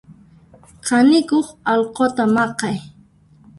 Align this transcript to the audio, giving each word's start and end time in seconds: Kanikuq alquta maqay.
Kanikuq 0.87 1.47
alquta 1.71 2.23
maqay. 2.35 2.77